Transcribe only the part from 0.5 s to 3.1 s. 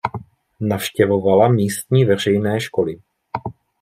Navštěvovala místní veřejné školy.